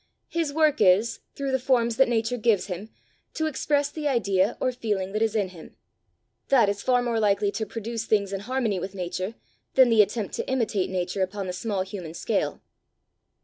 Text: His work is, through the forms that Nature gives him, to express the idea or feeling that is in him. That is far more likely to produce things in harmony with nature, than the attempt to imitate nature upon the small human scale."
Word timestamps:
His 0.29 0.51
work 0.51 0.81
is, 0.81 1.19
through 1.35 1.51
the 1.51 1.59
forms 1.59 1.97
that 1.97 2.07
Nature 2.09 2.39
gives 2.39 2.65
him, 2.65 2.89
to 3.35 3.45
express 3.45 3.91
the 3.91 4.07
idea 4.07 4.57
or 4.59 4.71
feeling 4.71 5.11
that 5.11 5.21
is 5.21 5.35
in 5.35 5.49
him. 5.49 5.75
That 6.47 6.69
is 6.69 6.81
far 6.81 7.03
more 7.03 7.19
likely 7.19 7.51
to 7.51 7.67
produce 7.67 8.05
things 8.05 8.33
in 8.33 8.39
harmony 8.39 8.79
with 8.79 8.95
nature, 8.95 9.35
than 9.75 9.89
the 9.91 10.01
attempt 10.01 10.33
to 10.37 10.49
imitate 10.49 10.89
nature 10.89 11.21
upon 11.21 11.45
the 11.45 11.53
small 11.53 11.83
human 11.83 12.15
scale." 12.15 12.63